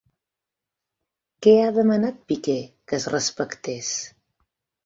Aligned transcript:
Què 1.47 1.53
ha 1.65 1.69
demanat 1.77 2.19
Piqué 2.31 2.57
que 2.89 2.99
es 3.01 3.09
respectés? 3.17 3.93